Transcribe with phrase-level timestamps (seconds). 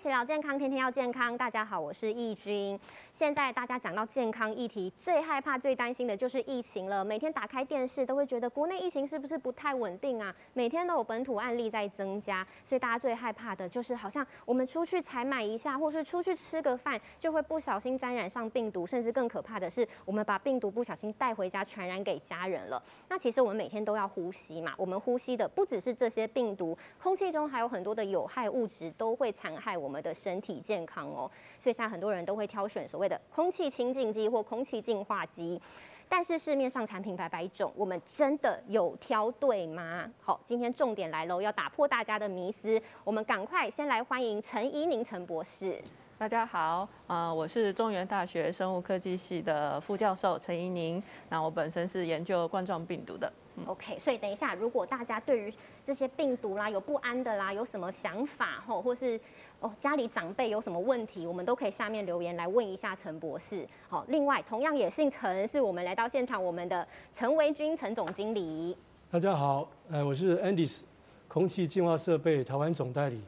[0.00, 1.36] 起聊健康，天天要健康。
[1.36, 2.80] 大家好，我是易君。
[3.12, 7.04] 现在大家讲到健康议题，最害怕、最担心的就是疫情了。
[7.04, 10.34] 每天打开电视都会觉得国内疫情是不是不太稳定啊？
[10.54, 22.82] 每天都有本土案例在增加，所以大家最害怕的就是好像我们出去采买一下，或是出去吃个饭，就会不小心沾染上病毒，甚至更可怕的是，我们把病毒不小心带回家，传染给家人了。
[23.10, 31.28] 那其实我们每天都要呼吸嘛，我们呼吸的不只是这些病毒，空气中还有很多的有害物质都会残害我我们的身体健康哦。
[31.60, 35.60] 所以现在很多人都会挑选所谓的空气清净机或空气净化机，
[36.08, 40.08] 但是市面上产品百百种，我们真的有挑对吗？
[40.22, 45.76] 好，今天重点来喽，要打破大家的迷思，我们赶快先来欢迎陈怡宁陈博士。
[46.20, 53.32] 大家好，呃，我是中原大学生物科技系的副教授陈怡宁，那我本身是研究冠状病毒的。
[53.64, 59.18] OK，所以等一下，如果大家对于这些病毒啦有不安的啦，有什么想法吼，或是
[59.60, 63.66] 哦家里长辈有什么问题，我们都可以下面留言来问一下陈博士。
[63.88, 68.76] 好，另外同样也姓陈，是我们来到现场我们的陈维军陈总经理。
[69.10, 70.82] 大家好，呃，我是 Andis
[71.28, 73.22] 空气净化设备台湾总代理。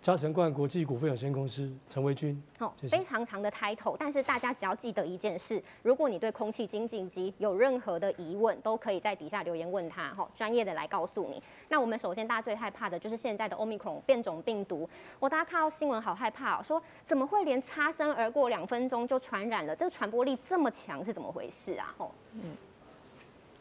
[0.00, 11.42] 嘉诚冠国际股份有限公司陈维军，好，非常长的 title，但是大家只要记得一件事，如果你对空气清净机有任何的疑问，都可以在底下留言问他，哈，专业的来告诉你。
[11.68, 14.88] 那我们首先大家最害怕的就是现在的 Omicron 变种病毒，
[15.18, 19.74] 我大家看到新闻好害怕哦，说怎么会连擦身而过两分钟就传染了？
[19.74, 21.92] 这个传播力这么强是怎么回事啊？
[21.98, 22.56] 吼，嗯。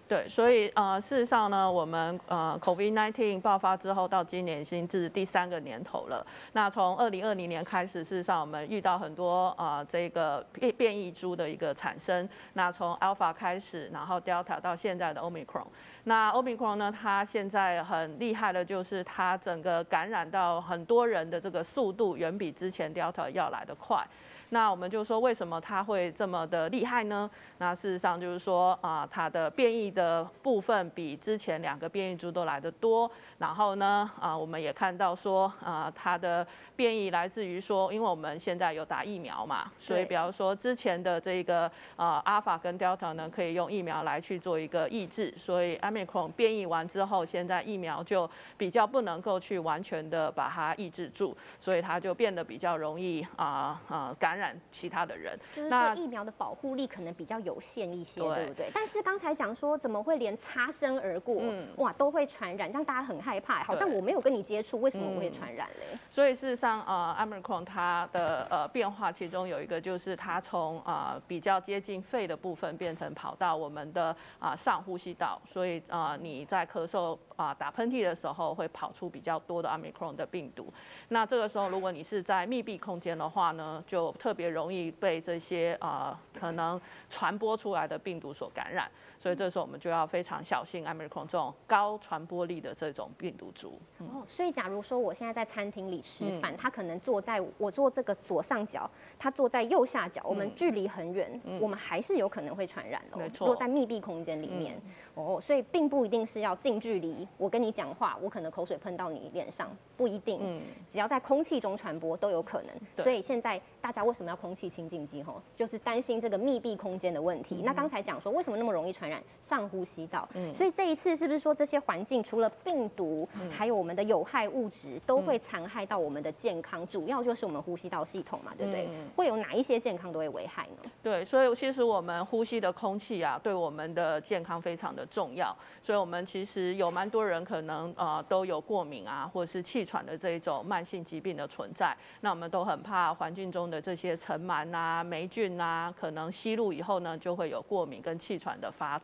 [0.08, 6.25] 对，所以呃，事实上呢，我们呃，COVID-19 爆发之后到今年已经是第三个年头了。
[6.53, 12.27] 那从二零二零年开始，事实上我们遇到很多呃这个变变异株的一个产生。
[12.53, 15.67] 那从 Alpha 开始，然后 Delta 到现在的 Omicron。
[16.05, 24.08] 那 Omicron 呢，它现在很厉害的就是它整个感染到很多人的这个速度远比之前 Delta 要来的快。
[24.49, 27.29] 那我们就说为什么它会这么的厉害呢？
[27.57, 33.11] 那事实上就是说啊，它的变异的部分比之前两个变异株都来得多。
[33.39, 36.47] 然后呢，啊，我们也看到说啊，它的
[36.77, 54.36] 变异来自于说，因为我们现在有打疫苗嘛，所以比方说之前的这个啊，阿尔法跟 Delta 呢，可以用疫苗来去做一个抑制，所以 Omicron 变异完之后，现在疫苗就比较不能够去完全的把它抑制住，所以它就变得比较容易啊啊感。
[54.37, 58.70] 染其他的人，就是说疫苗的保护力可能比较有限一些，对不对？
[58.73, 63.64] 但是刚才讲说怎么会连擦身而过，嗯哇，都会传染，让大家很害怕。
[63.64, 65.98] 好像我没有跟你接触，为什么我会传染嘞？
[66.09, 80.71] 所以事实上，呃，omicron 它的呃变化其中有一个就是它从啊比较接近肺的部分变成跑到我们的啊上呼吸道，所以啊你在咳嗽啊打喷嚏的时候会跑出比较多的 omicron 的病毒。
[81.09, 86.80] 那这个时候如果你是在密闭空间的话呢，就特特别容易被这些啊可能
[87.10, 88.92] 传播出来的病毒所感染，
[89.27, 93.77] 所以这时候我们就要非常小心 Omicron 这种高传播力的这种病毒株。
[93.98, 98.89] 哦，所以假如说我现在在餐厅里吃饭，他可能坐在我坐这个左上角，
[99.20, 103.17] 他坐在右下角，我们距离很远，我们还是有可能会传染的。
[103.17, 104.82] 没错，落在密闭空间里面。
[105.16, 110.39] 哦，所以并不一定是要近距离，我跟你讲话，我可能口水喷到你脸上，不一定。
[110.42, 113.04] 嗯，只要在空气中传播都有可能。
[113.04, 115.21] 所以现在大家为什么要空气清净机？
[115.23, 117.64] 吼，就是担心这个密闭空间的问题。
[117.66, 120.28] 那刚才讲说为什么那么容易传染上呼吸道？
[120.36, 126.88] 嗯，所以这一次是不是说这些环境除了病毒，还有我们的有害物质都会残害到我们的健康？
[126.88, 128.88] 主要就是我们呼吸道系统嘛，对不对？
[129.16, 130.92] 会有哪一些健康都会危害呢？
[131.01, 135.06] 对，所以其实我们呼吸的空气啊，对我们的健康非常的。
[135.10, 141.95] 重要，所以我们其实有蛮多人可能呃都有过敏啊，或者是气喘的这一种慢性疾病的存在。
[142.19, 149.00] 那我们都很怕环境中的这些尘螨啊、霉菌啊，可能吸入以后呢，就会有过敏跟气喘的发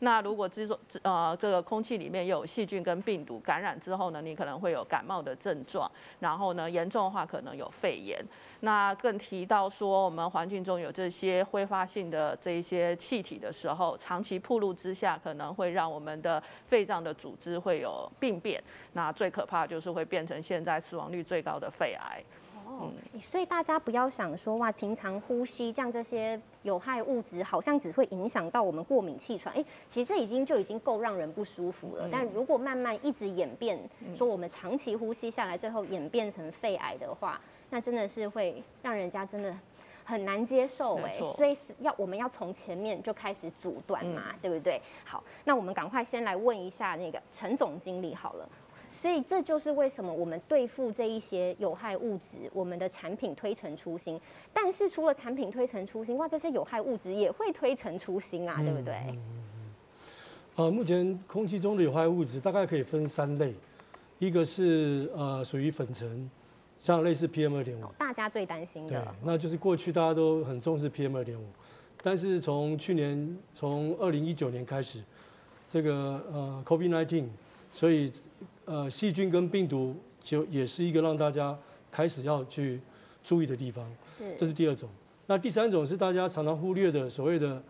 [0.00, 8.22] 那如果这种呃这个空气里面有细菌跟病毒感染之后呢，你可能会有感冒的症状，然后呢严重的话可能有肺炎。
[8.60, 18.62] 那更提到说，我们环境中有这些挥发性的这一些气体的时候，长期暴露之下，可能会让我们的肺脏的组织会有病变。
[18.92, 22.22] 那最可怕就是会变成现在死亡率最高的肺癌。
[22.66, 22.90] 哦，
[23.22, 29.54] 所以大家不要想说哇，平常呼吸这样这些有害物质，好像只会影响到我们过敏气喘。
[29.54, 32.08] 哎，其实这已经就已经够让人不舒服了。
[32.10, 33.78] 但如果慢慢一直演变，
[34.16, 37.40] 说我们长期呼吸下来，最后演变成肺癌的话，
[37.70, 39.54] 那真的是会让人家真的
[40.04, 41.18] 很难接受哎。
[41.36, 44.80] 所以是要我们要从前面就开始阻断嘛，对不对？
[45.04, 48.48] 好，那我们赶快先来问一下那个陈总经理好了。
[49.04, 54.18] 所以这就是为什么我们对付这一些有害物质，我们的产品推陈出新。
[54.50, 58.94] 但是除了产品推陈出新，哇，这些有害物质也会推陈出新啊，对不对？
[60.56, 63.52] 呃，目前空气中的有害物质大概可以分三类，
[64.18, 66.30] 一个是呃属于粉尘，
[66.80, 71.44] 像类似 PM 二点五，大家最担心的，，那就是过去大家都很重视 PM 二点五，
[72.02, 75.02] 但是从去年从二零一九年开始，
[75.68, 75.92] 这个
[76.32, 77.26] 呃 COVID nineteen，
[77.70, 78.10] 所以
[78.66, 81.56] 呃细菌跟病毒就也是一个让大家
[81.90, 82.80] 开始要去
[83.22, 83.90] 注意的地方，
[84.38, 84.88] 这是是第二种。
[85.26, 87.62] 那第三种是大家常常忽略的所谓的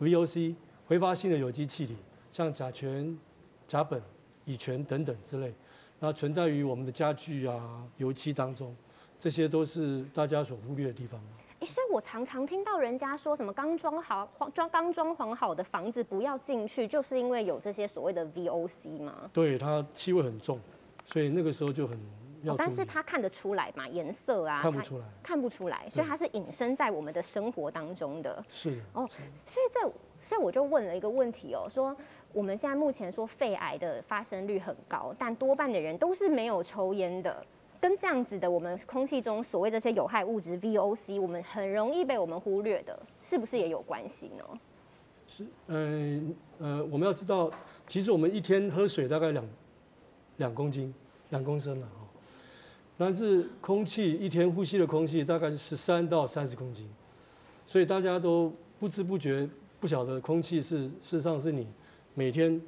[0.00, 0.54] VOC
[0.86, 1.96] 挥发性的有机气体，
[2.32, 3.18] 像甲醛、
[3.66, 4.00] 甲苯、
[4.44, 5.52] 乙醛等等之类，
[5.98, 8.74] 那存在于我们的家具啊、油漆当中，
[9.18, 11.20] 这些都是大家所忽略的地方。
[11.60, 19.30] 诶，所以我常常听到人家说什么刚装好、装刚装潢好的房子不要进去，就是因为有这些所谓的 VOC 嘛。
[19.30, 20.58] 对，它气味很重，
[21.04, 22.00] 所以那个时候就很
[22.42, 28.42] 要哦，但是它看得出来嘛，颜色啊，看不出来，看不出来，所以它是隐身在我们的生活当中的。
[28.48, 29.06] 是，哦，
[29.44, 29.80] 所以这，
[30.22, 31.94] 所以我就问了一个问题哦，说
[32.32, 37.44] 我们现在目前说肺癌的发生率很高，但多半的人都是没有抽烟的，
[37.80, 44.44] 跟这样子的我们空气中所谓这些有害物质 VOC，我们很容易被我们忽略的，是不是也有关系呢？
[45.26, 46.20] 是，呃
[46.58, 47.50] 呃，我们要知道，
[47.86, 49.48] 其实我们一天喝水大概两
[50.36, 50.92] 两公斤，
[51.30, 52.04] 两公升了哦。
[52.98, 56.86] 但是空气一天呼吸的空气大概是十三到三十公斤，
[57.66, 59.48] 所以大家都不知不觉
[59.78, 61.66] 不晓得空气是事实上是你
[62.12, 62.60] 每天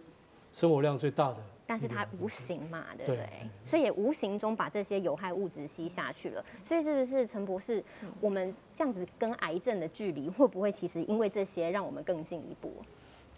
[0.52, 1.36] 生活量最大的。
[1.72, 3.28] 但是它无形嘛，对不对对？
[3.64, 6.44] 所以也无形中把这些有害物质吸下去了。
[6.62, 7.82] 所以是不是陈博士，
[8.20, 12.70] 我们这样子跟癌症的距离，会不会其实因为这些让我们更进一步？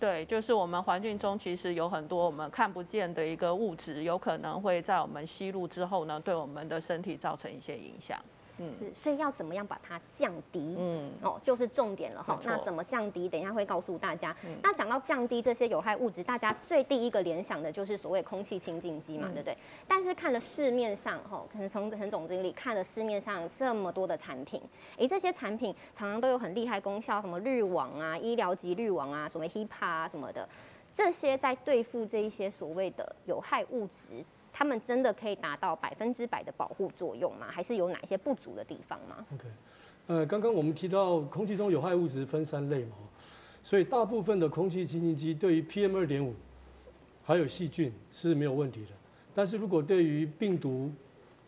[0.00, 8.20] 对，就是我们环境中其实有很多我们看不见的一个物质，有可能会在我们吸入之后呢，对我们的身体造成一些影响。
[8.58, 10.76] 嗯是，所以要怎么样把它降低？
[10.78, 13.28] 嗯，哦，就是重点了哈那怎么降低？
[13.28, 14.34] 等一下会告诉大家。
[14.44, 19.56] 嗯那想到降低这些有害物质，大家最第一个联想的就是所谓空气清净机嘛，嗯对不对？
[19.88, 24.60] 但是看了市面上哈，可能从陈总经理看了市面上这么多的产品，
[24.96, 30.48] 诶，这些产品常常都有很厉害功效，什么滤网啊、医疗级滤网啊、什么 HEPA 啊什么的，
[30.94, 34.24] 这些在对付这一些所谓的有害物质。
[34.56, 37.48] 他们真的可以达到百分之百的保护作用吗？
[37.50, 39.44] 还是有哪些不足的地方吗？OK，
[40.06, 42.92] 呃，刚刚我们提到空气中有害物质分三类嘛，
[43.64, 46.32] 所以大部分的空气清新机对于 PM 二点五
[47.24, 48.92] 还有细菌是没有问题的，
[49.34, 50.88] 但是如果对于病毒，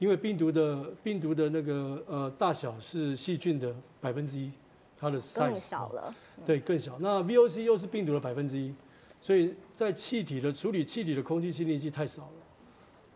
[0.01, 4.51] 因为病毒的病毒的那个呃大小是细菌的百分之一，
[4.99, 6.15] 它的 size 更少了。
[6.45, 6.99] 对，更小。
[6.99, 8.75] 那 VOC 又是病毒的百分之一，
[9.21, 12.33] 所以在气体的处理气体的空气清净剂太少了，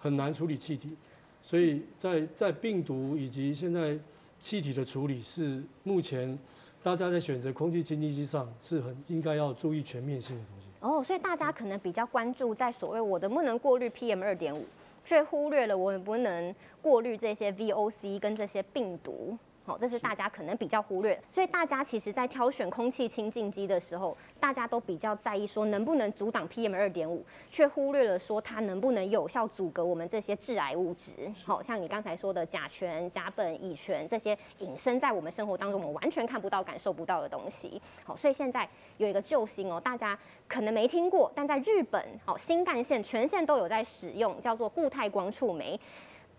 [0.00, 0.96] 很难处理气体。
[1.42, 3.96] 所以在在病毒以及现在
[4.40, 6.38] 气体的处理是目前
[6.82, 10.66] 大家在选择空气清新机上是很应该要注意全面性的东西。
[10.80, 14.64] 哦，所以大家可能比较关注在所谓我能不能过滤 PM 二点五，
[15.04, 19.36] 却忽略了我能不能过滤这些 VOC 跟这些病毒。
[19.70, 31.12] 好，这是大家可能比较忽略，所以大家其实在挑选空气清净机的时候，大家都比较在意说能不能阻挡 PM 二点五，却忽略了说它能不能有效阻隔我们这些致癌物质。
[31.44, 37.80] 好像你刚才说的甲醛、甲苯、乙醛这些隐身在我们生活当中，我们完全看不到、感受不到的东西。
[38.02, 45.78] 好，所以现在有一个救星哦，大家可能没听过，但在日本，好新干线全线都有在使用，叫做固态光触媒。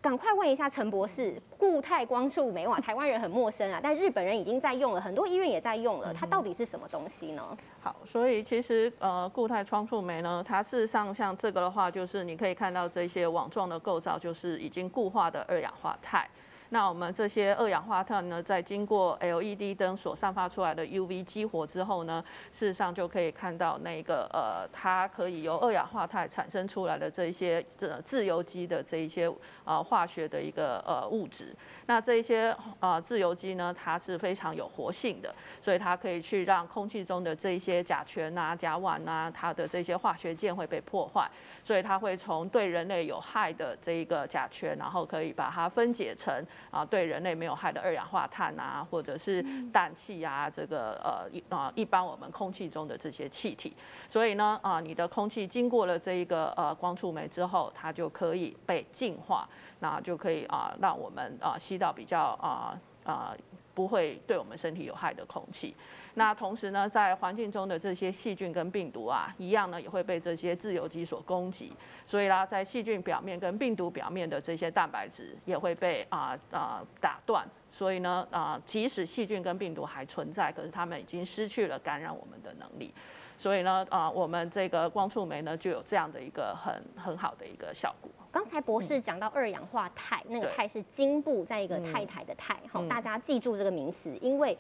[0.01, 7.55] 赶快问一下陈博士，固态光触媒哇， 台湾人很陌生啊，但日本人已经在用了，很多医院也在用了，它到底是什么东西呢？
[7.84, 16.27] 好，所以其实呃固态光触媒呢，它事实上像这个的话，就是你可以看到这些网状的构造，就是已经固化的二氧化钛。
[16.73, 29.29] 那我们这些二氧化碳呢，在经过 LED 灯所散发出来的 UV 激活之后呢，事实上就可以看到那个呃，它可以由二氧化碳产生出来的这一些这自由基的这一些
[29.65, 31.53] 呃化学的一个呃物质。
[31.87, 41.29] 那这一些呃自由基呢，它是非常有活性的，所以它可以去让空气中的这一些甲醛啊、甲烷啊，它的这些化学键会被破坏，
[41.65, 46.33] 所以它会从对人类有害的这一个甲醛，然后可以把它分解成
[46.70, 49.41] 啊对人类没有害的二氧化碳啊，或者是
[49.72, 53.75] 氮气啊，这个呃一啊一般我们空气中的这些气体。
[54.10, 59.48] 所以呢啊，你的空气经过了这一个呃光触媒之后，它就可以被净化，
[59.80, 63.36] 那就可以啊让我们啊吸到比较啊啊。
[63.36, 65.73] 不不会对我们身体有害的空气。
[66.13, 71.73] 那同时呢，在环境中的这些细菌跟病毒啊，一样呢也会被这些自由基所攻击。
[72.05, 77.43] 所以啦，在细菌表面跟病毒表面的这些蛋白质也会被啊啊打断。
[77.71, 82.93] 所以呢啊，即使细菌跟病毒还存在，可是它们已经失去了感染我们的能力。
[83.39, 88.11] 所以呢啊，我们这个光触媒呢就有这样的一个很很好的一个效果。
[88.31, 94.57] 刚才博士讲到二氧化钛，那个钛是金部在一个太太的太，好，大家记住这个名词，因为。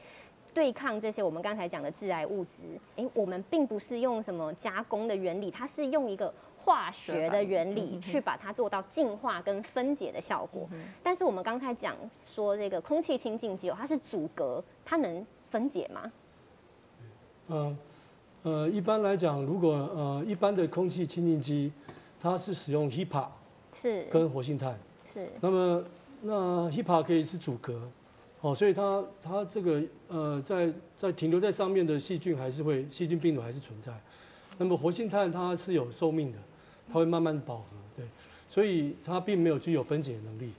[0.53, 10.67] 对抗这些我们刚才讲的致癌物质，诶，我们并不是用什么加工的原理，它是用一个化学的原理去把它做到净化跟分解的效果。
[11.01, 11.95] 但是我们刚才讲
[12.27, 16.11] 说这个空气清净机哦，它是阻隔，它能分解吗？
[17.47, 17.77] 呃
[18.43, 21.71] 呃，一般来讲，如果呃一般的空气清净机，
[22.19, 23.25] 它是使用 HEPA
[23.73, 24.77] 是跟活性炭
[25.11, 25.83] 是，那么
[26.21, 27.81] 那 HEPA 可以是阻隔。
[28.41, 33.93] 哦，所以它它这个呃，在在停留在上面的细菌还是会细菌病毒还是存在，
[34.57, 36.39] 那么活性炭它是有寿命的，
[36.87, 38.03] 它会慢慢饱和，对，
[38.49, 40.51] 所以它并没有具有分解能力。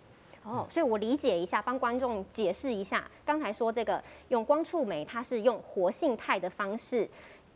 [0.44, 7.08] 哦，所以我理解一下，帮观众解释一下，刚才说这个用光触媒，它是用活性炭的方式。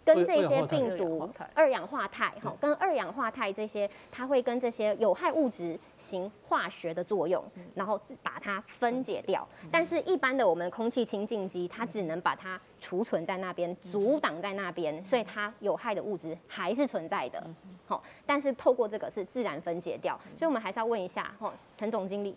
[0.07, 7.43] 跟这些病毒、二氧化钛，哈，跟二氧化钛这些，它会跟这些有害物质行化学的作用，
[7.75, 9.47] 然后把它分解掉。
[9.69, 17.43] 但是，一般的我们空气清净机，它只能把它储存在那边，阻挡在那边，所以它有害的物质还是存在的。
[17.85, 20.17] 好，但是透过这个是自然分解掉。
[20.39, 22.37] 所以我们还是要问一下，哈，陈总经理，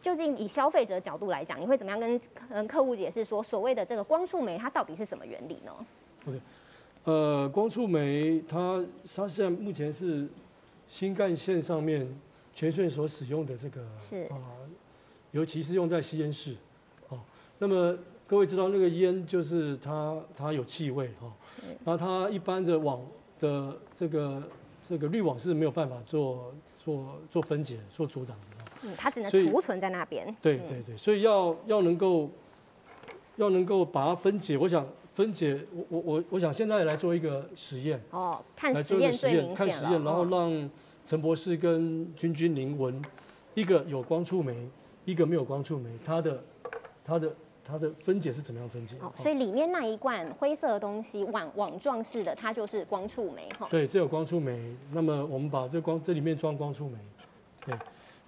[0.00, 5.72] 究竟以消费者角度来讲，你会怎么样跟跟客户解释说，所谓的这个光触媒它到底是什么原理呢
[6.28, 6.40] ？OK。
[7.04, 8.84] 呃，光触媒它
[9.16, 10.28] 它现在目前是
[10.88, 12.06] 新干线上面
[12.52, 14.24] 全线所使用的这个是。
[14.24, 14.36] 啊，
[15.30, 16.56] 尤其是用在吸烟室，
[17.08, 17.18] 哦，
[17.58, 21.32] 那么各位知道那个烟就是它它有气味哈，
[21.84, 23.00] 然后它一般的网
[23.38, 24.42] 的这个
[24.86, 32.30] 这个滤网是没有办法做做做分解做阻挡的，嗯，它只能储存在那边，对对对，所以要要能够
[33.36, 34.86] 要能够把它分解，我想。
[35.18, 40.70] 分解，我我我我想现在来做一个实验哦，看实验最明显看实验，然后让
[41.04, 43.02] 陈博士跟君君您闻，
[43.54, 44.68] 一个有光触媒，
[45.04, 46.40] 一个没有光触媒，它的
[47.04, 47.34] 它的
[47.64, 48.94] 它的分解是怎么样分解？
[49.00, 53.66] 哦，所以里面那一罐灰色的东西网网状式的，它就是光触媒哈。
[53.68, 54.72] 对，这有光触媒。
[54.92, 56.98] 那么我们把这光这里面装光触媒，
[57.66, 57.76] 对。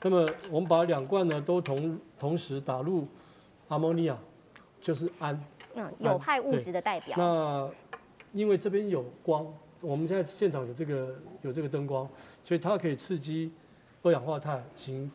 [0.02, 3.06] 那么我们把两罐呢都同同时打入
[3.68, 4.18] 阿莫尼亚，
[4.80, 5.40] 就是氨。
[5.74, 7.16] 嗯，有害物质的代表。
[7.16, 7.70] 那
[8.32, 9.46] 因为这边有光，
[9.80, 12.08] 我们现在现场有这个有这个灯光，
[12.44, 13.52] 所以它可以刺激
[14.02, 15.10] 二氧化碳行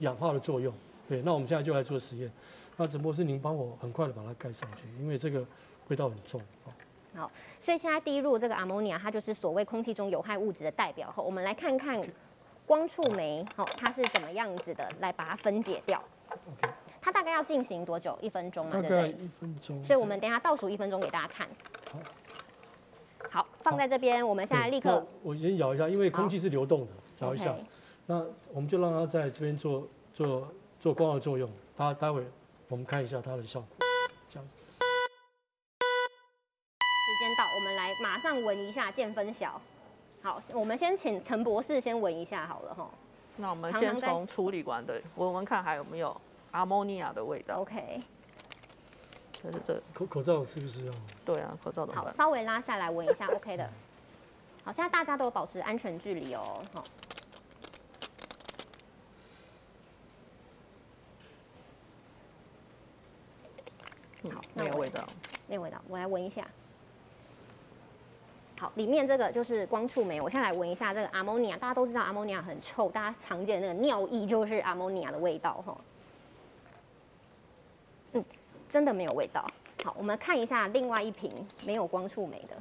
[0.00, 0.72] 氧化的作用。
[1.08, 2.30] 对，那我们现在就来做实验。
[2.76, 5.44] 那只不过是您帮我很快的把它盖上去，因为这个
[5.88, 6.40] 味道很重。
[7.14, 11.10] 好，所以现在滴入这个阿莫尼亚，它就是所谓空气中有害物质的代表。
[11.12, 12.02] 后我们来看看
[12.66, 16.02] 光触媒，好，它是怎么样子的来把它分解掉。
[16.30, 16.68] OK。
[17.04, 18.18] 它大概要进行多久？
[18.22, 19.10] 一分钟嘛，对不对？
[19.10, 19.84] 一分钟。
[19.84, 21.46] 所以我们等下倒数一分钟给大家看。
[21.92, 24.26] 好，好，放在这边。
[24.26, 25.06] 我们现在立刻。
[25.22, 27.54] 我先摇一下，因为空气是流动的，摇一下。
[28.06, 30.48] 那我们就让它在这边做做
[30.80, 31.46] 做光合作用。
[31.76, 32.26] 它待会
[32.68, 33.68] 我们看一下它的效果。
[34.30, 34.54] 这样子。
[36.88, 39.60] 时间到，我们来马上闻一下，见分晓。
[40.22, 42.88] 好，我们先请陈博士先闻一下好了哈。
[43.36, 46.18] 那我们先从处理完的闻闻看还有没有。
[46.54, 47.56] 阿莫尼亚的味道。
[47.56, 48.00] OK，
[49.32, 50.92] 就是这口口罩是不是要？
[51.24, 51.92] 对啊，口罩的。
[51.92, 53.68] 好，稍微拉下来闻一下，OK 的。
[54.64, 56.62] 好，现在大家都保持安全距离哦。
[56.72, 56.84] 好。
[64.32, 65.04] 好，没有味道。
[65.48, 66.46] 没有味道，我来闻一下。
[68.56, 70.20] 好，里面这个就是光触媒。
[70.20, 71.58] 我现在来闻一下这个阿莫尼亚。
[71.58, 75.76] 大家都知道阿莫尼亚很臭，大家常见的那个尿液就是阿莫尼亚的味道哈。
[78.74, 79.46] 真的没有味道。
[79.84, 81.30] 好，我们看一下另外一瓶
[81.64, 82.60] 没有光触媒的。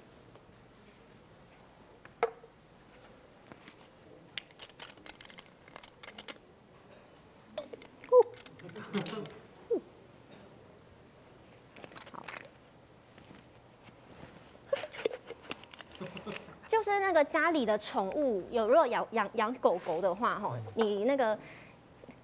[16.67, 21.35] 就是那个家里的宠物，有如果养养养狗狗的话，哈，你那个。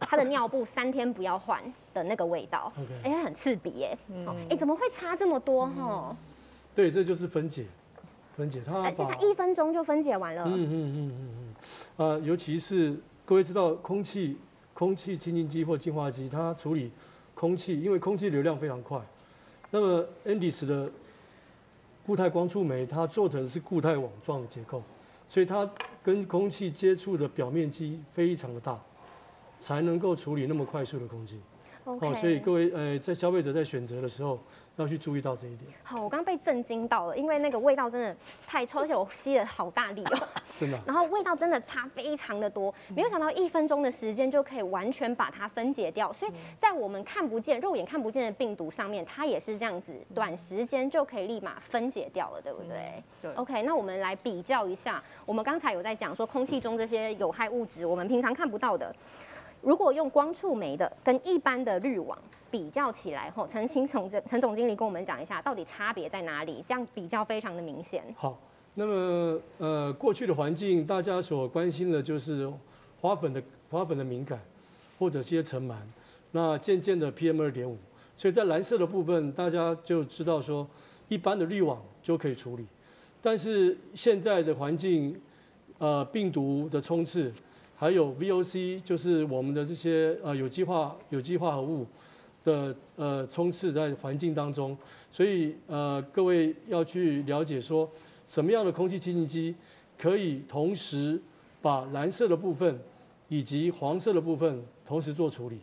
[0.10, 1.62] 它的尿布三天不要换
[1.94, 2.74] 的那个味道，
[3.04, 3.96] 哎，很刺鼻耶。
[4.50, 6.16] 哎，怎么会差这么多哈？
[6.74, 7.66] 对，这就是分解，
[8.36, 8.82] 分解它。
[8.82, 10.46] 而且它一分钟就分解完了。
[10.48, 11.54] 嗯嗯嗯嗯嗯。
[11.98, 14.36] 呃，尤其是各位知道，空气
[14.74, 16.92] 空气清净机或净化机，它处理
[17.36, 19.00] 空气，因为空气流量非常快，
[19.70, 20.90] 那么 Andis 的
[22.04, 24.82] 固态光触媒，它做成是固态网状的结构，
[25.30, 25.70] 所以它
[26.02, 28.80] 跟空气接触的表面积非常的大，
[29.60, 31.40] 才能够处理那么快速的空气。
[31.86, 34.38] OK，哦，所以各位呃，在消费者在选择的时候，
[34.76, 40.28] 要去注意到这一点，好，我刚刚被震惊到了，因为那个味道真的太臭，而且我吸了好大力哦。
[40.60, 40.84] 真的啊。
[40.86, 53.04] 然后味道真的差非常的多，没有想到一分钟的时间就可以完全把它分解掉，所以在我们看不见、肉眼看不见的病毒上面，它也是这样子，短时间就可以立马分解掉了，对不对？
[53.22, 58.94] 对 OK，那我们来比较一下，我们刚才有在讲说空气中这些有害物质，我们平常看不到的，
[59.62, 62.18] 如果用光触媒的跟一般的滤网
[62.50, 66.64] 比较起来，吼，陈请总陈总经理跟我们讲一下，到底差别在哪里？
[66.68, 68.04] 这样比较非常的明显。
[68.18, 68.40] 好，
[68.76, 72.52] 那么呃，过去的环境大家所关心的就是
[73.00, 74.40] 花粉的花粉的敏感，
[74.98, 75.76] 或者些尘螨。
[76.32, 77.78] 那渐渐的 PM 二点五，
[78.16, 80.68] 所以在蓝色的部分，大家就知道说，
[81.08, 82.66] 一般的滤网就可以处理。
[83.22, 85.20] 但是现在的环境，
[85.78, 87.32] 呃，病毒的冲刺，
[87.80, 91.88] 还有 VOC，就是我们的这些呃有机化有机化合物
[92.44, 94.78] 的呃冲刺在环境当中，
[95.10, 97.90] 所以呃各位要去了解说，
[98.28, 99.56] 什么样的空气清净机
[99.98, 101.18] 可以同时
[101.62, 102.78] 把蓝色的部分
[103.30, 105.58] 以及黄色的部分同时做处理。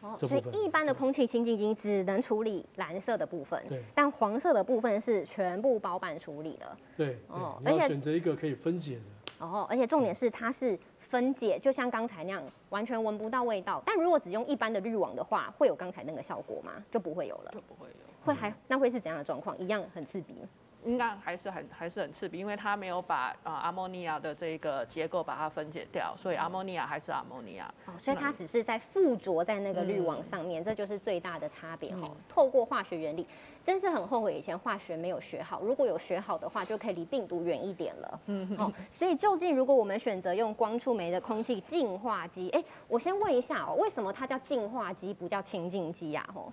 [0.00, 6.76] 哦，所以一般的空气清净机只能处理蓝色的部分，对但黄色的部分是全部包办处理的。
[6.96, 9.46] 对对哦，而且选择一个可以分解的。
[9.46, 10.76] 哦，而且重点是它是
[11.10, 13.82] 分解，就像刚才那样，完全闻不到味道。
[13.84, 16.72] 但如果只用一般的滤网的话，会有刚才那个效果吗？
[16.88, 17.94] 就不会有了，就不会有。
[18.24, 19.58] 会还那会是怎样的状况？
[19.58, 20.36] 一样很刺鼻。
[20.84, 27.72] 应该还是很还是很刺鼻，因为它没有把啊阿莫尼亚的这个结构把它分解掉，所以阿莫尼亚还是阿莫尼亚。
[27.86, 32.16] 哦，所以它只是在附着在那个滤网上面，这就是最大的差别哦。
[32.28, 33.26] 透过化学原理，
[33.62, 38.20] 真是很后悔以前化学没有学好，如果有学好的话，就可以离病毒远一点了。
[38.26, 46.26] 嗯，哦，所以究竟如果我们选择用光触媒的空气净化机，哎，我先问一下哦，为什么它叫净化机不叫清净机呀？
[46.34, 46.50] 哦，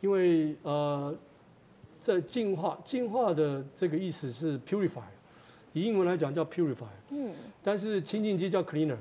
[0.00, 1.14] 因为呃，
[2.04, 5.00] 在净化净化的这个意思是 purify，
[5.72, 8.98] 以英文来讲叫 purify，嗯，但是清净机叫 cleaner，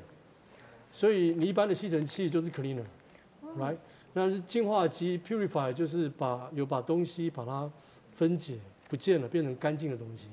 [0.90, 3.76] 所以你一般的吸尘器就是 cleaner，right？
[4.14, 7.70] 那是净化机 purify 就是把有把东西把它
[8.14, 10.28] 分解不见了，变成干净的东西，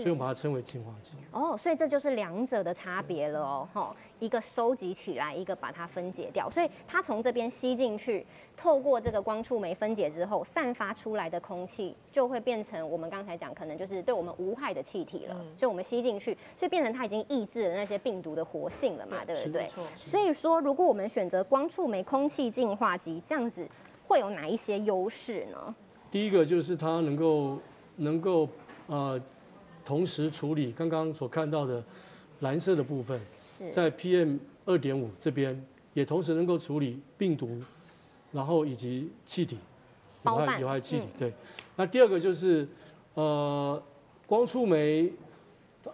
[0.00, 1.10] 所以我们把它称为净化机。
[1.32, 8.26] 哦，所以这就是两者的差别了哦，哈，一个收集起来，一个把它分解掉，所以它从这边吸进去，
[8.56, 19.68] 透过这个光触媒分解之后，散发出来的空气就会变成我们刚才讲，可能就是对我们无害的气体了，就我们吸进去，所以变成它已经抑制了那些病毒的活性了嘛，对不对没？
[19.68, 19.84] 错。
[19.96, 23.66] 所以说，如果我们选择光触媒空气净化机，这样子
[24.06, 25.74] 会有哪一些优势呢？
[26.10, 27.58] 第一个就是它能够
[27.96, 28.48] 能够
[28.86, 29.20] 呃
[29.84, 31.82] 同时处理刚刚所看到的
[32.40, 33.20] 蓝色的部分，
[33.70, 35.60] 在 PM 二点五这边
[35.92, 37.60] 也同时能够处理病毒，
[38.32, 39.58] 然后以及气体
[40.24, 41.18] 有害有害气体嗯。
[41.18, 41.32] 对，
[41.76, 42.66] 那第二个就是
[43.14, 43.82] 呃
[44.26, 45.12] 光触媒。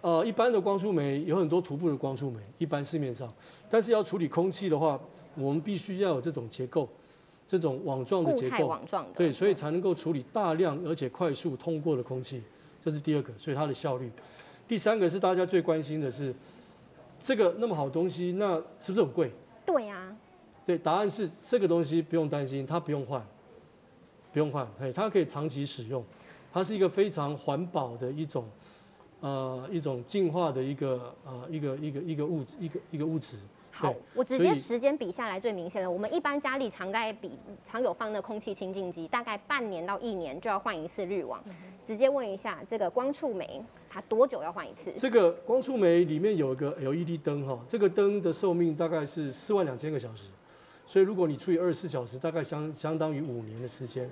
[0.03, 3.29] 呃，一般的光触媒有很多涂布的光触媒，一般市面上，
[3.69, 4.97] 但是要处理空气的话，
[5.35, 6.89] 我们必须要有这种结构，
[7.49, 8.69] 这种网状的结构。
[8.69, 12.41] 网状的，对，所以才能够处理大量而且快速通过的空气，
[12.83, 14.11] 这是第二个，所以它的效率。
[14.67, 16.35] 第三个是大家最关心的是，
[17.19, 19.31] 这个那么好东西，那是不是很贵？
[19.67, 20.17] 对呀、
[20.65, 23.25] 对，答案是这个东西不用担心，它不用换，
[24.33, 26.05] 不用换，嘿，它可以长期使用，
[26.53, 28.49] 它是一个非常环保的一种，
[29.21, 33.37] 呃，一种净化的一个呃一个一个一个物质一个一个物质。
[33.81, 35.91] 好，我直接时间比下来最明显了。
[35.91, 37.33] 我们一般家里常盖比
[37.65, 41.43] 常有放的空气清净机，大概半年到一年就要换一次滤网。
[41.83, 44.93] 直接问一下，这个光触媒它多久要换一次？
[44.97, 50.25] 这个光触媒里面有一个 LED 灯哈，这个灯的寿命大概是四万两千个小时，
[50.87, 54.09] 所以如果你除以二十四小时，大概相相当于五年的时间，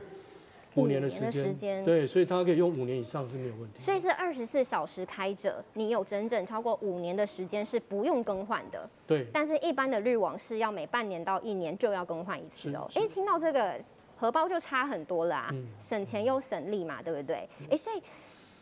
[0.75, 3.83] 五年的时间，对，所以它可以用五年以上是没有问题。
[3.83, 8.89] 所以是二十四小时开着，你有整整超过五年的时间是不用更换的。
[9.07, 12.89] 对，但是一般的滤网是要每半年到一年就要更换一次的哦。
[12.95, 13.75] 哎，听到这个
[14.17, 17.49] 荷包就差很多啦、嗯省钱又省力嘛，对不对？
[17.71, 18.03] 哎，所以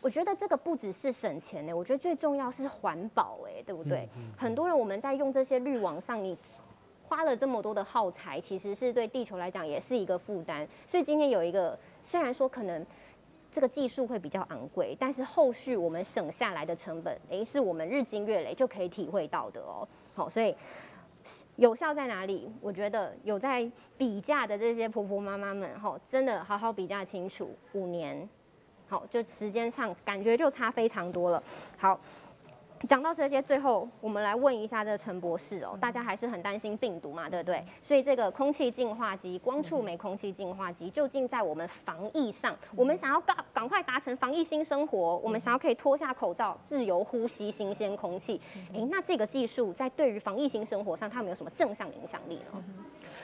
[0.01, 4.07] 我觉得这个不只是省钱呢，我觉得最重要是环保，哎，对不对？
[4.15, 6.37] 嗯很多人我们在用这些滤网上，你
[7.07, 10.67] 花了这么多的耗材，其实是对地球来讲也是一个负担。
[10.85, 12.85] 所以今天有一个，虽然说可能。
[13.49, 19.87] 这个技术会比较昂贵，但是后续我们省下来的成本，诶，是我们日积月累就可以体会到的哦。
[20.13, 20.55] 好，所以
[21.55, 22.51] 有效在哪里？
[22.61, 23.67] 我觉得有在
[23.97, 28.29] 比价的这些婆婆妈妈们，吼，真的好好比价清楚，五年，
[28.87, 31.41] 好，就时间上感觉就差非常多了。
[31.77, 31.99] 好。
[32.87, 37.63] 讲到这些，最后我们来问一下这个陈博士哦，大家还是很担心病毒嘛，对不对？
[37.81, 48.39] 所以这个空气净化机、光触媒空气净化机，究竟在我们防疫上，我们想要赶赶快达成防疫新生活，我们想要可以脱下口罩，自由呼吸新鲜空气，
[48.73, 52.63] 哎，那这个技术在对于防疫新生活上，它有没有什么正向影响力呢？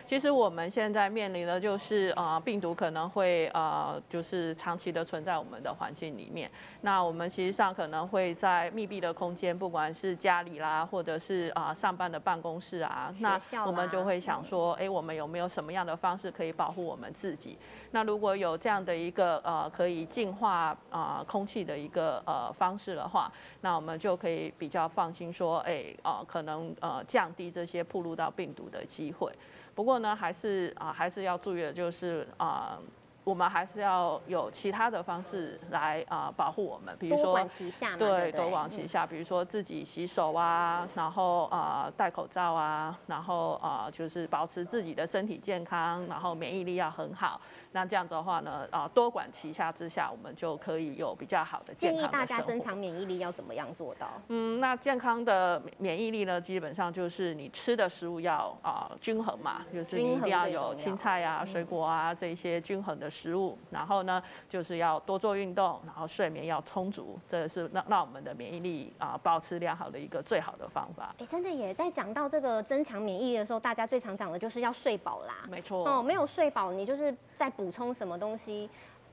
[0.06, 6.50] 其实我们现在面临的就是啊，病毒可能会呃，就是长期的存在我们的环境里面。
[6.82, 17.58] 那我们其实上可能会在密闭的空间，不管是家里啦，或者是啊上班的办公室啊，那我们就会想说，哎，我们有没有什么样的方式可以保护我们自己？
[17.92, 29.32] 那如果有这样的一个呃可以净化啊空气的一个呃方式的话，那我们就可以比较放心说，哎，呃可能呃降低这些暴露到病毒的机会。
[29.76, 32.78] 不过呢，还是啊，还是要注意的，就是啊，
[33.24, 47.40] 我们还是要有其他的方式来啊保护我们，比如说多管齐下，对，多管齐下，比如说自己洗手啊，然后啊戴口罩啊，然后啊就是保持自己的身体健康，然后免疫力要很好。
[47.72, 54.08] 那这样子的话呢，啊，多管齐下之下，我们就可以有比较好的健康建议大家增强免疫力要怎么样做到？
[54.28, 63.58] 嗯，那健康的免疫力呢，基本上就是你吃的食物要啊均衡嘛，就是你一定要有青菜啊、水果啊这些均衡的食物。
[63.70, 71.14] 然后呢，就是要多做运动，然后睡眠要充足，这是让让我们的免疫力啊保持良好的一个最好的方法。
[71.20, 75.46] 哎，真的也在讲到这个增强免疫力的时候，大家最常讲的就是要睡饱啦。
[75.50, 75.88] 没错。
[75.88, 78.70] 哦，没有睡饱，你就是在补充什么东西，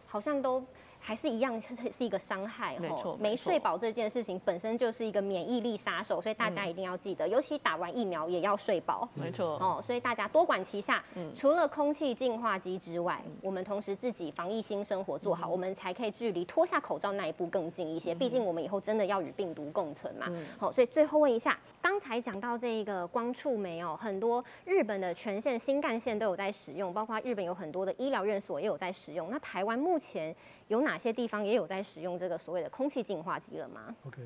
[0.06, 0.64] 好像都。
[1.02, 9.08] 还是一样是是一个伤害哈，没睡饱这件事情本身就是一个免疫力杀手，所以大家一定要记得，尤其打完疫苗也要睡饱。
[9.14, 11.02] 没错哦，所以大家多管齐下，
[11.34, 18.14] 除了空气净化机之外，我们同时自己防疫新生活做好，我们才可以距离脱下口罩那一步更近一些。
[18.14, 20.26] 毕竟我们以后真的要与病毒共存嘛。
[20.58, 29.30] 好，所以最后问一下，刚才讲到这个光触媒哦，很多日本的全线新干线都有在使用，包括日本有很多的医疗院所也有在使用。
[29.30, 30.34] 那台湾目前
[30.70, 34.22] 有哪些地方也有在使用这个所谓的空气净化机了吗？OK，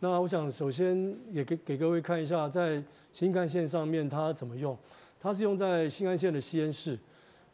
[0.00, 4.76] 那我想首先也给给各位看一下，在新干线上面它怎么用。
[5.20, 6.98] 它是用在新干线的吸烟室，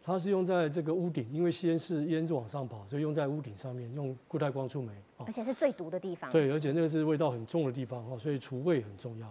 [0.03, 4.91] 它是用在这个屋顶，因为吸烟室烟是往上跑，所以用在屋顶上面，用固态光触媒。
[5.19, 6.33] 而且是最毒的地方。
[6.33, 9.27] 对，而且那个是味道很重的地方哦，所以除味很重要。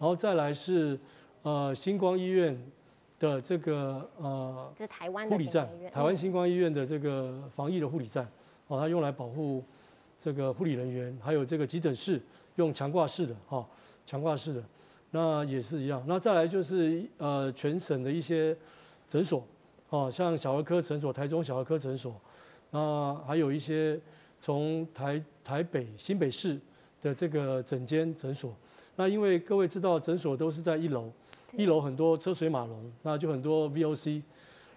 [0.00, 0.98] 然后再来是
[1.42, 2.60] 呃星光医院
[3.20, 8.28] 的这个呃，是台湾护理站，台湾星光医院的这个防疫的护理站。
[8.68, 9.64] 哦，它用来保护
[10.18, 12.20] 这个护理人员，还有这个急诊室
[12.56, 13.66] 用强挂式的，哈，
[14.06, 14.62] 强挂式的，
[15.10, 16.02] 那也是一样。
[16.06, 18.56] 那再来就是呃，全省的一些
[19.06, 19.44] 诊所，
[19.88, 22.14] 哦，像小儿科诊所，台中小儿科诊所，
[22.70, 23.98] 那还有一些
[24.40, 26.58] 从台台北新北市
[27.00, 28.54] 的这个诊间诊所。
[28.96, 31.10] 那因为各位知道，诊所都是在一楼，
[31.56, 34.20] 一楼很多车水马龙，那就很多 VOC，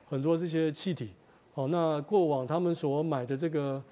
[0.08, 1.10] 很多这些气体。
[1.54, 3.84] 哦，那过往他们所买的这个，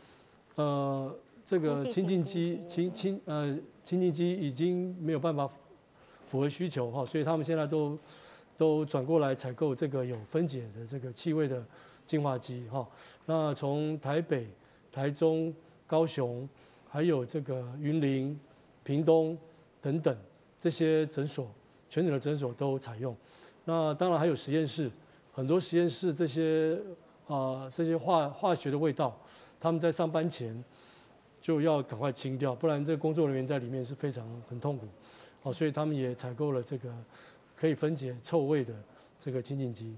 [0.56, 1.14] 呃，
[1.46, 5.46] 这个清净机、清清呃清净机已经没有办法
[6.26, 7.98] 符合需求哈，所以他们现在都
[8.56, 11.62] 都转过来采购这个有分解的这个气味的
[12.08, 12.88] 净化机哈。
[13.26, 14.48] 那从台北、
[14.90, 15.54] 台中、
[15.86, 16.48] 高雄，
[16.88, 18.40] 还有这个云林、
[18.86, 19.38] 屏东
[19.82, 20.16] 等等
[20.62, 21.46] 这些诊所，
[21.90, 23.14] 全省的诊所都采用。
[23.66, 24.90] 那当然还有实验室，
[25.34, 26.80] 很多实验室这些。
[27.30, 29.16] 啊，这些化化学的味道，
[29.60, 30.62] 他们在上班前
[31.40, 34.88] 就要赶快清掉，不然这个工作人员在里面是非常很痛苦。
[35.44, 36.92] 哦，所以他们也采购了这个
[37.56, 38.74] 可以分解臭味的
[39.20, 39.96] 这个清净机。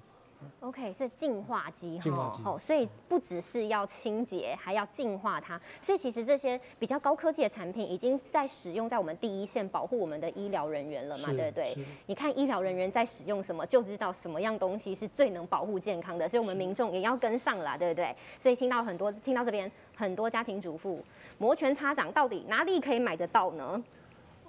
[0.62, 5.60] OK，是净化机哈，好，所以不只是要清洁，还要净化它。
[5.82, 11.76] 所以其实这些比较高科技的产品，已经在使用在我们第一线，保护我们的医疗人员了嘛，对不对？
[12.06, 16.30] 你看医疗人员在使用什么，就知道什么样东西是最能保护健康的。
[16.30, 18.16] 所以我们民众也要跟上了，对不对？
[18.40, 21.04] 所以听到很多，听到这边很多家庭主妇
[21.38, 23.84] 摩拳擦掌，到底哪里可以买得到呢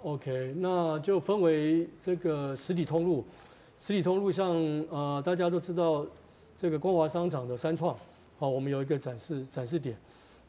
[0.02, 3.24] ？OK，那就分为这个实体通路。
[3.82, 4.54] 实体通路上，
[4.90, 6.06] 呃，大家都知道
[6.56, 7.92] 这个光华商场的三创，
[8.38, 9.96] 好，我们有一个展示展示点。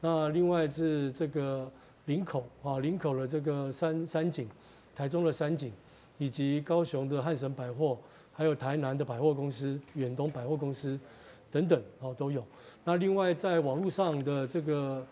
[0.01, 1.67] 那另外是这个
[2.05, 4.47] 林口啊，林口的这个三三井，
[4.95, 5.71] 台中的三井，
[6.19, 7.97] 以及高雄的汉神百货，
[8.31, 10.99] 还有台南的百货公司远东百货公司
[11.49, 12.45] 等等，哦都有。
[12.83, 15.03] 那另外在网络上的这个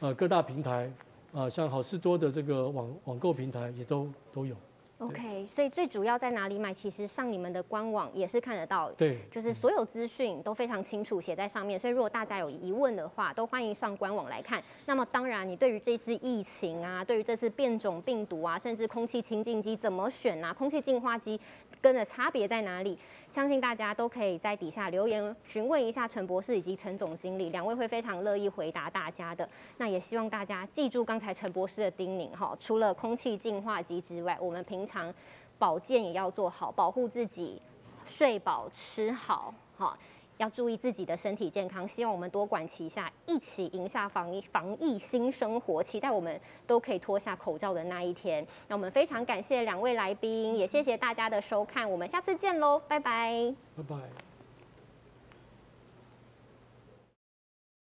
[0.00, 0.90] 呃各大平台
[1.34, 4.56] 啊，像好事多的这个网网购平台也都都有。
[4.98, 6.72] OK，所以最主要在哪里买？
[6.72, 11.78] 其实上你们的官网也是看得到，对，就是所有资讯都非常清楚写在上面。
[11.78, 14.62] 所以如果大家有疑问的话，都欢迎上官网来看。
[14.86, 21.38] 那么当然，你对于这次疫情啊，对于这次变种病毒啊，甚至空气清净机怎么选啊，空气净化机
[21.86, 22.98] 真的差别在哪里？
[23.32, 29.48] 相信大家都可以在底下留言询问一下陈博士以及陈总经理，两位会非常乐意回答大家的。
[29.76, 35.14] 那也希望大家记住刚才陈博士的叮咛哈，除了空气净化机之外，我们平常
[35.60, 37.62] 保健也要做好，保护自己，
[38.04, 39.96] 睡饱吃好，好。
[40.38, 45.82] 要注意自己的身体健康，希望我们多管齐下，一起赢下防疫防疫新生活。
[45.82, 48.46] 期待我们都可以脱下口罩的那一天。
[48.68, 54.25] 那我们非常感谢两位来宾，也谢谢大家的收看，我们下次见喽，拜拜，拜拜。